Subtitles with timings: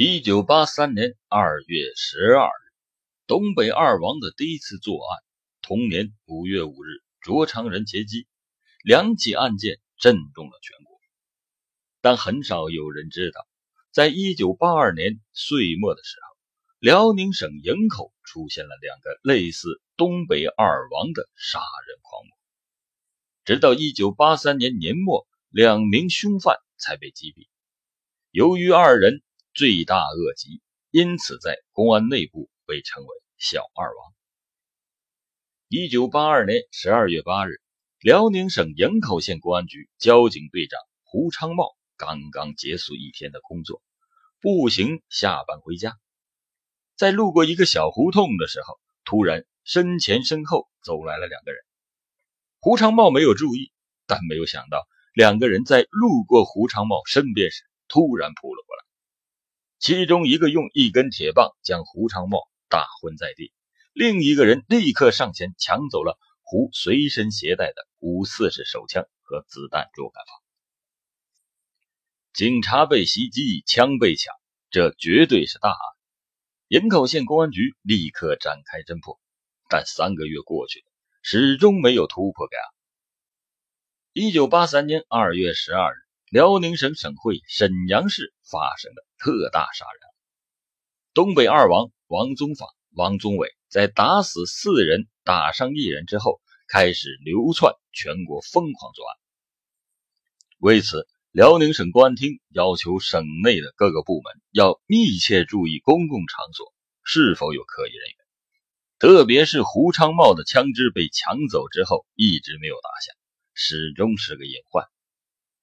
[0.00, 2.62] 一九八三年二月十二日，
[3.26, 5.18] 东北二王的第一次作案。
[5.60, 8.28] 同年五月五日，卓长仁劫机，
[8.84, 11.00] 两起案件震动了全国。
[12.00, 13.44] 但很少有人知道，
[13.90, 16.36] 在一九八二年岁末的时候，
[16.78, 22.38] 辽宁省营口出现了两个类似东北二王的杀人狂魔。
[23.44, 27.48] 直到一九八三年年末，两名凶犯才被击毙。
[28.30, 29.24] 由于二人。
[29.58, 30.62] 罪大恶极，
[30.92, 33.08] 因此在公安内部被称为
[33.38, 34.14] “小二王”。
[35.66, 37.60] 一九八二年十二月八日，
[37.98, 43.82] 辽宁省营口县公安局交警队长胡昌茂刚刚结束一天的工作，
[44.40, 45.96] 步行下班回家，
[46.94, 51.60] 在路过一个小胡同的时候，突然身前身后走来了两个人。
[52.60, 53.72] 胡昌茂没有注意，
[54.06, 58.87] 但没有想到，两个人在路过胡昌茂身边时，突然扑了过来。
[59.88, 63.54] 其中一个用一根铁棒将胡长茂打昏在地，
[63.94, 70.30] 另一个人立刻上前抢走了胡随身携带的五四式手枪和子弹若干发。
[72.34, 74.34] 警察被袭击，枪被抢，
[74.68, 75.78] 这绝对是大案。
[76.66, 79.18] 营口县公安局立刻展开侦破，
[79.70, 80.84] 但三个月过去了，
[81.22, 82.64] 始终没有突破该案。
[84.12, 86.07] 一九八三年二月十二日。
[86.30, 90.14] 辽宁省省会沈阳市发生的特大杀人案，
[91.14, 99.16] 东北二王王宗法、王宗伟在打死四人、打伤一人之后，开始流窜全国，疯狂作案。
[100.58, 108.16] 为此，辽宁省公安厅要求省内的各个部门要密切注意公共场所是否有可疑人员，
[108.98, 113.16] 特别是胡昌茂的枪支被抢走之后一直没有打响，
[113.54, 114.84] 始终是个隐患。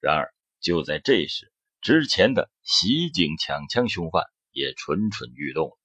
[0.00, 0.34] 然而，
[0.66, 5.78] 就在这时，之前的袭警抢枪凶犯也蠢蠢欲动。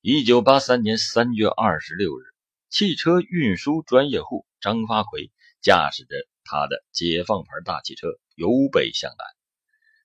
[0.00, 2.24] 一九八三年三月二十六日，
[2.68, 9.24] 汽车运输专业户张发奎驾驶着他的解放牌大汽车由北向南，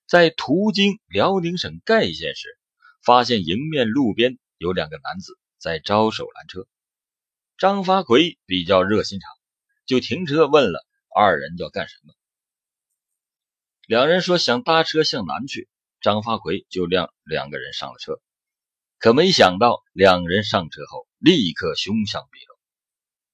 [0.06, 2.56] 在途经辽宁省盖县时，
[3.02, 6.68] 发现迎面路边有两个男子在招手拦车。
[7.56, 9.28] 张发奎比较热心肠，
[9.86, 12.14] 就停车问了二人要干什么。
[13.88, 15.66] 两人说想搭车向南去，
[16.02, 18.20] 张发奎就让两个人上了车。
[18.98, 22.54] 可没想到，两人上车后立刻凶相毕露。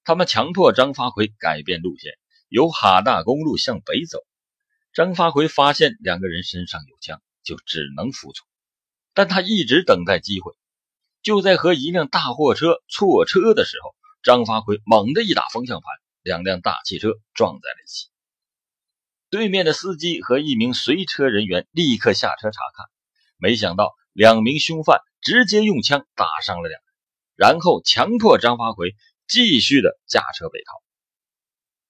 [0.05, 2.13] 他们强迫张发奎改变路线，
[2.49, 4.21] 由哈大公路向北走。
[4.93, 8.47] 张发奎发现两个人身上有枪，就只能服从。
[9.13, 10.53] 但他一直等待机会。
[11.25, 15.87] 就在和一辆大货车错车的时候，张发奎猛地一打方向盘，
[16.23, 18.07] 两辆大汽车撞在了一起。
[19.35, 22.87] 对面的司机和一名随车人员立刻下车查看，
[23.37, 26.95] 没想到两名凶犯直接用枪打伤了两人，
[27.35, 28.95] 然后强迫张发奎
[29.27, 30.81] 继续的驾车北逃。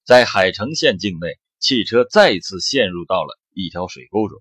[0.04, 4.40] 在海城县境内，汽车再次陷入到了一条水沟中。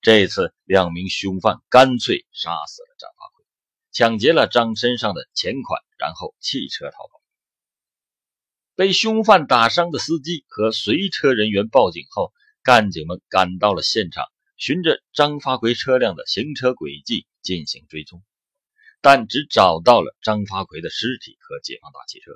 [0.00, 3.44] 这次，两名凶犯干脆杀死了张发奎，
[3.92, 7.17] 抢劫了张身上的钱款，然后弃车逃跑。
[8.78, 14.24] 被凶犯打伤的司机和随车人员报警后，干警们赶到了现场，
[14.56, 18.22] 循着张发奎车辆的行车轨迹进行追踪，
[19.00, 22.30] 但只找到了张发奎的尸体和解放大汽车，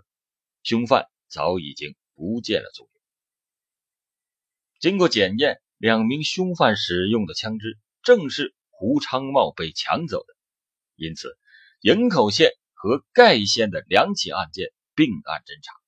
[0.64, 3.00] 凶犯早已经不见了踪影。
[4.80, 10.34] 经过检验，两名凶犯使用的枪支正是胡昌茂被抢走的，
[10.96, 11.38] 因此
[11.82, 15.81] 营口县和盖县的两起案件并案侦查。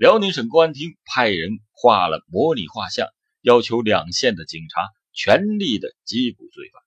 [0.00, 3.08] 辽宁省公安厅派人画了模拟画像，
[3.42, 6.82] 要求两县的警察全力的缉捕罪犯。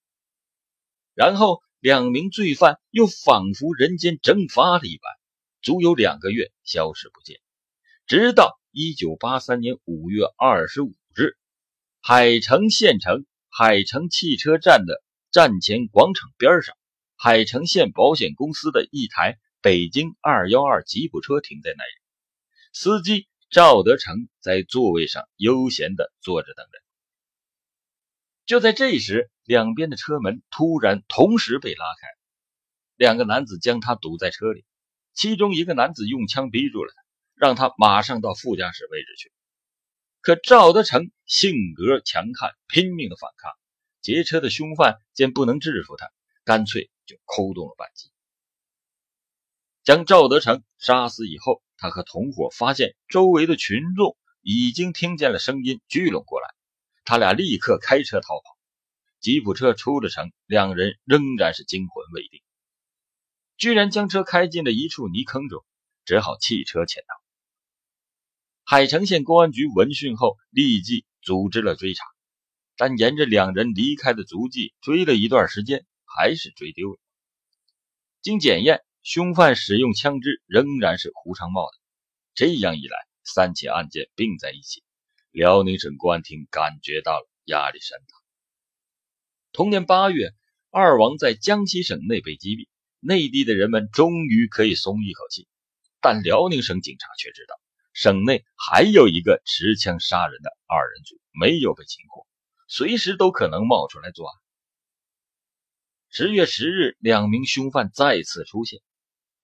[1.13, 5.13] 然后，两名罪犯又仿佛人间蒸发了一般，
[5.61, 7.39] 足有两个月消失不见。
[8.07, 11.37] 直到一九八三年五月二十五日，
[12.01, 16.75] 海城县城海城汽车站的站前广场边上，
[17.15, 22.02] 海城县保险公司的一台北京二幺二吉普车停在那里。
[22.75, 26.81] 司机赵德成在座位上悠闲地坐着等人。
[28.47, 32.07] 就在这时，两边的车门突然同时被拉开，
[32.95, 34.65] 两个男子将他堵在车里。
[35.13, 37.03] 其中一个男子用枪逼住了他，
[37.35, 39.31] 让他马上到副驾驶位置去。
[40.21, 43.51] 可赵德成性格强悍，拼命的反抗。
[44.01, 46.09] 劫车的凶犯见不能制服他，
[46.43, 48.09] 干脆就扣动了扳机，
[49.83, 51.61] 将赵德成杀死以后。
[51.75, 56.47] 他和同伙发现周围的群众已经听见了声音，聚拢过来。
[57.03, 58.57] 他俩立刻开车逃跑。
[59.19, 62.41] 吉普车出了城，两人仍然是惊魂未定，
[63.57, 65.65] 居然将车开进了一处泥坑中，
[66.03, 67.15] 只好弃车潜逃。
[68.65, 72.03] 海城县公安局闻讯后，立即组织了追查，
[72.75, 76.99] 但沿着两人离开的足迹追了一段时间，还是追丢了。
[78.21, 81.77] 经检验，凶犯使用枪支仍然是胡长茂的。
[82.33, 84.81] 这样一来，三起案件并在一起，
[85.29, 88.15] 辽宁省公安厅感觉到了压力山大。
[89.51, 90.31] 同年八月，
[90.71, 92.69] 二王在江西省内被击毙，
[93.01, 95.49] 内地的人们终于可以松一口气，
[95.99, 97.59] 但辽宁省警察却知道。
[97.91, 102.25] 省内还有一个持枪杀人的二人组没有被擒获，
[102.69, 104.33] 随时都可能冒出来作案。
[106.09, 108.81] 十月十日，两名凶犯再次出现，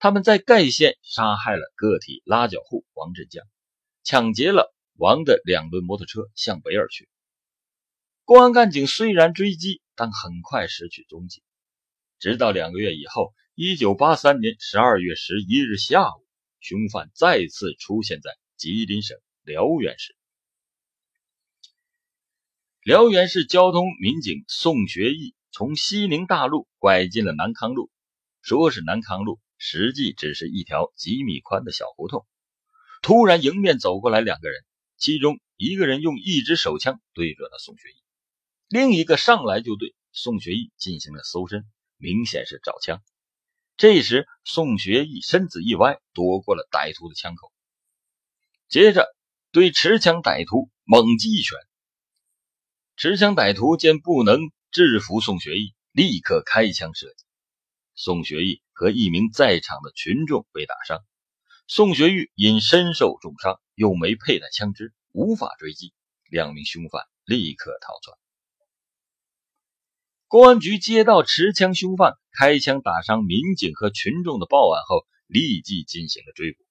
[0.00, 3.44] 他们在盖县杀害了个体拉脚户王振江，
[4.02, 7.08] 抢劫了王的两轮摩托车，向北而去。
[8.24, 11.42] 公安干警虽然追击，但很快失去踪迹，
[12.18, 16.26] 直到两个月以后，一九八三年十二月十一日下午。
[16.60, 20.14] 凶犯再次出现在吉林省辽源市。
[22.82, 27.90] 辽源市交通民警宋学义从西宁大路拐进了南康路，
[28.42, 32.26] 说是南康路，实际只是一条几米宽的小胡同。
[33.02, 34.64] 突然迎面走过来两个人，
[34.96, 38.02] 其中一个人用一支手枪对准了宋学义，
[38.68, 41.66] 另一个上来就对宋学义进行了搜身，
[41.98, 43.02] 明显是找枪。
[43.76, 47.52] 这时，宋学义身子一歪，躲过了歹徒的枪口，
[48.68, 49.06] 接着
[49.52, 51.58] 对持枪歹徒猛击一拳。
[52.96, 54.40] 持枪歹徒见不能
[54.70, 57.24] 制服宋学义，立刻开枪射击。
[57.94, 61.04] 宋学义和一名在场的群众被打伤，
[61.66, 65.92] 宋学玉因身受重伤，又没佩戴枪支，无法追击，
[66.30, 68.16] 两名凶犯立刻逃窜。
[70.28, 76.64] 公安局接到持枪凶犯开枪打伤民警和群众的报案后，立即进行了追捕，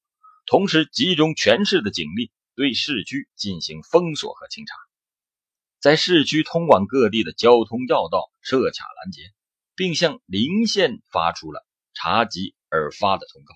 [0.47, 4.73] 同时集中全市的警力对市区进行封锁和清查，
[5.79, 9.31] 在市区通往各地的交通要道设卡拦截，
[9.75, 13.55] 并向邻县发出了查缉而发的通告。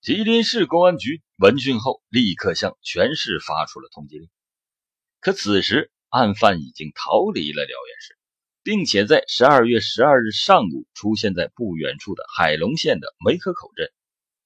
[0.00, 4.28] 吉林市公安局闻讯后，立刻向全市发出了通缉令。
[5.20, 8.18] 可此时，案犯已经逃离了辽源市，
[8.64, 13.90] 并且在十二月十二日上午出现在不远处的海龙县的梅河口镇。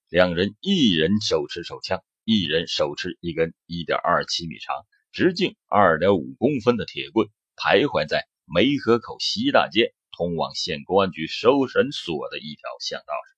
[0.08, 4.76] 两人一人手持手枪，一人手持一根一点二七米长、
[5.10, 13.36] 直径二点五公分的铁棍，徘徊在梅河口西大街通往县公安局收审所的一条巷道上。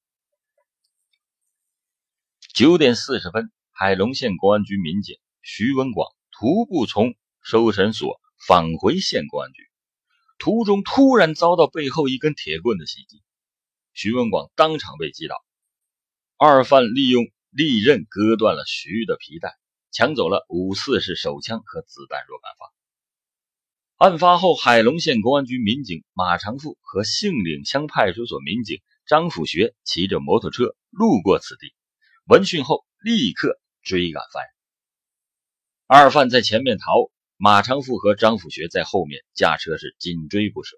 [2.54, 7.14] 九点四十分，海龙县公安局民警徐文广徒步从。
[7.40, 9.62] 收审所返回县公安局，
[10.38, 13.22] 途中突然遭到背后一根铁棍的袭击，
[13.94, 15.36] 徐文广当场被击倒。
[16.36, 19.56] 二犯利用利刃割断了徐的皮带，
[19.90, 22.77] 抢走了五四式手枪和子弹若干发。
[23.98, 31.74] 案发后，海龙县公安局民警马长富和杏岭乡派出所民警张辅学骑着摩托车路过此地，
[32.24, 34.50] 闻讯后立刻追赶犯人。
[35.88, 37.10] 二犯在前面逃。
[37.40, 40.76] 马长富和张辅学在后面驾车是紧追不舍，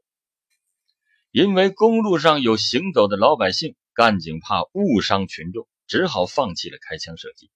[1.31, 7.51] 因为公路上有行走的老百姓，干警怕误伤群众，只好放弃了开枪射击。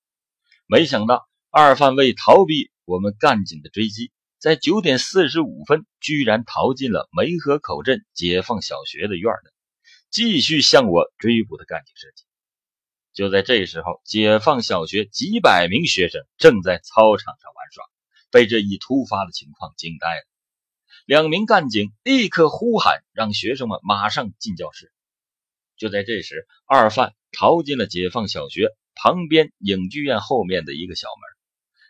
[0.67, 4.11] 没想到二犯为逃避我们干警的追击，
[4.45, 9.51] 在九点四十五分居然逃进了梅河口镇解放小学的院内，
[10.11, 12.25] 继续向我追捕的干警射击。
[13.15, 17.85] 就在这时候，解放小学几百名学生正在操场上玩耍。
[18.31, 20.27] 被这一突发的情况惊呆了，
[21.07, 24.93] 两名干警立刻呼喊，让学生们马上进教室。
[25.79, 31.23] 就在这时，二犯逃进了解放小学旁边影剧院后面的一个小门，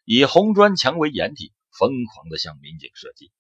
[0.05, 3.33] 以红砖墙为掩体，疯狂地向民警射击。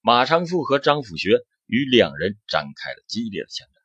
[0.00, 3.82] 马长富和张辅学与两人展开了激烈的枪战，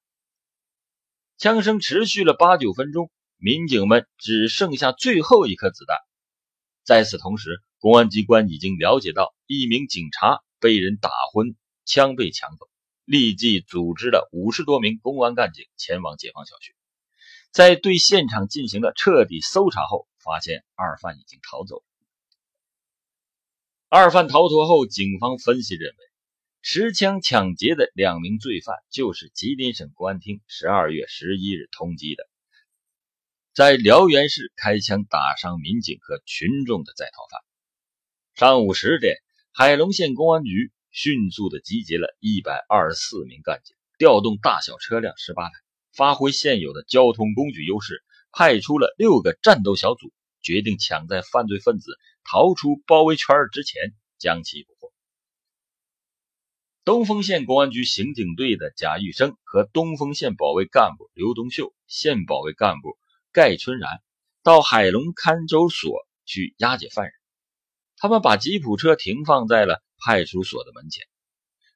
[1.38, 5.98] 枪声持续了八九分钟，民警们只剩下最后一颗子弹。
[6.84, 11.56] 在此同时，公安机关已经了解到一名警察被人打昏，
[11.86, 12.68] 枪被抢走，
[13.06, 16.76] 立即组织了五十多名公安干警前往解放小学。
[17.52, 21.82] 在对现场进行了彻底搜查后，发现二犯已经逃走。
[23.92, 25.96] 二犯逃脱后，警方分析认为，
[26.62, 32.24] 持枪抢劫的两名罪犯就是吉林省公安厅十二月十一日通缉的，
[33.52, 37.42] 在辽源市开枪打伤民警和群众的在逃犯。
[38.36, 39.16] 上午十点，
[39.52, 45.52] 海龙县公安局迅速的集结了一百二十四名干警，调动大小车辆十八台，
[45.96, 54.94] 发挥现有的交通工具优势，派出了六个战斗小组，决定抢在犯罪分子逃出包围圈之前将其捕获。
[56.84, 62.98] 东丰县公安局刑警队的贾玉生和东丰县保卫干部刘东秀、县保卫干部
[63.32, 63.90] 盖春然
[64.42, 67.14] 到海龙看守所去押解犯人。
[67.96, 71.06] 他们把吉普车停放在了派出所的门前。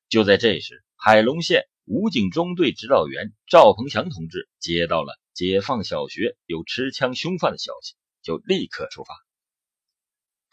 [0.10, 9.14] 就在这时，海龙县武警中队指导员赵鹏祥同志接到了解放小学有持枪凶犯的消息，就立刻出发。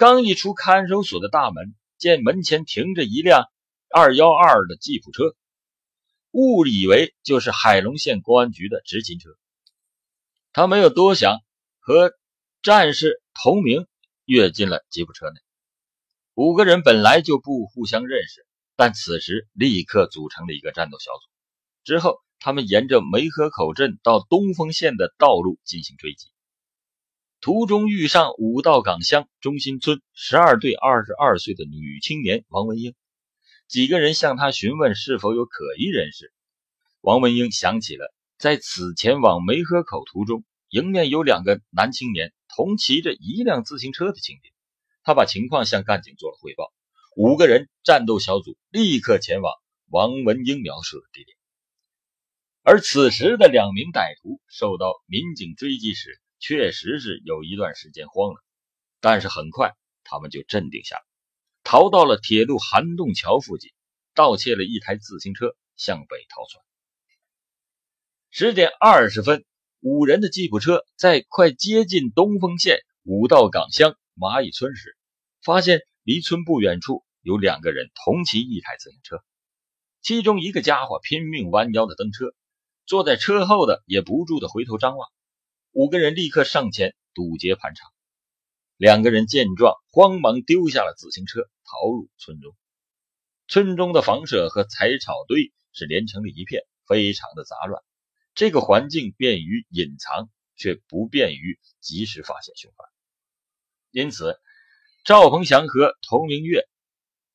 [0.00, 3.44] 刚一出看守所的大门，见门前停着一辆
[3.94, 5.36] 二幺二的吉普车，
[6.30, 9.28] 误以为就是海龙县公安局的执勤车。
[10.54, 11.40] 他没有多想，
[11.80, 12.14] 和
[12.62, 13.86] 战士同名
[14.24, 15.34] 跃进了吉普车内。
[16.32, 21.28] 五个人本来就不互相认识，但此时立刻组成了一个战斗小组。
[21.84, 26.30] 之后，他们沿着梅河口镇到东丰县的道路进行追击，
[27.40, 32.94] 途中遇上五道岗乡中心村十二对二十二岁的女青年王文英，
[33.66, 36.34] 几个人向她询问是否有可疑人士。
[37.00, 44.52] 王文英想起了在此前往梅河口途中，迎面有两个男青年同骑着一辆自行车的情景。
[45.02, 46.70] 他把情况向干警做了汇报，
[47.16, 49.54] 五个人战斗小组立刻前往
[49.88, 51.38] 王文英描述的地点。
[52.62, 58.42] 而此时的两名歹徒受到民警追击时，确实是有一段时间慌了，
[59.00, 61.02] 但是很快他们就镇定下来，
[61.62, 63.70] 逃到了铁路涵洞桥附近，
[64.14, 66.64] 盗窃了一台自行车，向北逃窜。
[68.30, 69.44] 十点二十分，
[69.80, 73.96] 五人的吉普车在快接近东丰县五道岗乡。
[74.16, 74.96] 蚂蚁村时，
[75.42, 79.24] 发现离村不远处有两个人同骑一台自行车，
[80.02, 82.34] 其中一个家伙拼命弯腰的蹬车，
[82.84, 85.10] 坐在车后的也不住的回头张望。
[85.72, 87.86] 五个人立刻上前堵截盘查，
[88.76, 92.56] 两个人见状，慌忙丢下了自行车，逃入村中。
[93.46, 97.80] 村中的房舍和柴草堆是连成了一片，非常的杂乱。
[98.34, 102.88] 这个环境便于隐藏，却不便于及时发现凶犯。
[103.92, 104.40] 因此，
[105.04, 106.68] 赵鹏祥和童明月、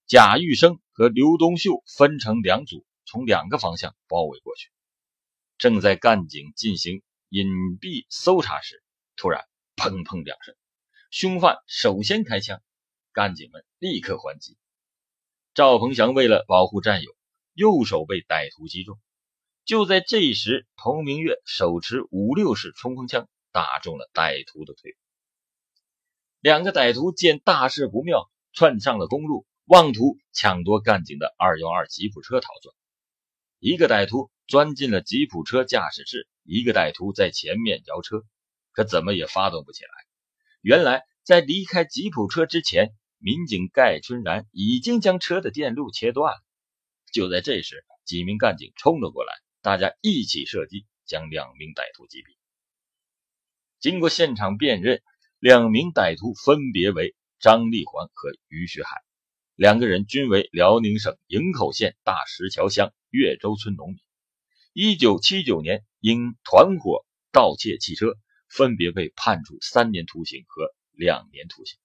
[0.07, 4.69] 贾玉生和刘东秀分成两组，从两个方向包围过去。
[5.57, 7.47] 正在干警进行隐
[7.79, 8.83] 蔽搜查时，
[9.15, 10.55] 突然砰砰两声，
[11.09, 12.61] 凶犯首先开枪，
[13.11, 14.57] 干警们立刻还击。
[15.53, 17.15] 赵鹏翔为了保护战友，
[17.53, 18.99] 右手被歹徒击中。
[19.63, 24.95] 就在这时，童明月手持五六式冲锋枪打中了歹徒的腿。
[26.39, 32.75] 两个歹徒见大事不妙，窜上了公路，妄图抢夺干警的二幺二吉普车逃窜。
[33.57, 38.23] 一个歹徒钻进了吉普车驾驶室，一个歹徒在前面摇车，
[38.71, 39.89] 可怎么也发动不起来。
[40.61, 46.41] 原来，在离开吉普车之前，民警盖春然已经将车的电路切断了。
[47.11, 52.37] 就在这时，几名干警冲了过来，大家一起射击，将两名歹徒击毙。
[53.79, 55.01] 经过现场辨认。
[55.37, 58.89] 两名歹徒分别为张立环和于学海，
[59.53, 63.99] 两个人均为辽宁省营口县大石桥乡岳州村农民。
[64.73, 68.13] 一九七九年因团伙盗窃汽车，
[68.47, 71.79] 分别被判处三年徒刑和两年徒刑。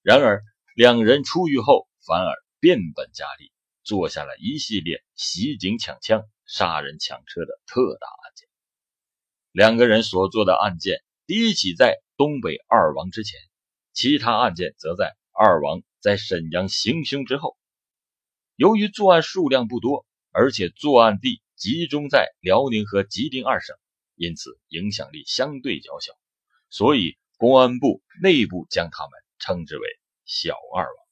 [0.00, 0.44] 然而，
[0.76, 3.50] 两人出狱后反而变本加厉，
[3.82, 8.48] 做下了一系列袭警抢枪、杀人抢车的特大案件。
[9.50, 11.96] 两个人所做的案件，第一起在。
[12.18, 13.38] 东北二王之前，
[13.92, 17.58] 其他案件则在二王在沈阳行凶之后。
[18.54, 23.74] 由于作案数量不多，而且作案地集中在辽宁和吉林二省
[24.14, 26.12] 因此影响力相对较小
[26.68, 29.88] 所以公安部内部将他们称之为
[30.26, 31.06] 小二王。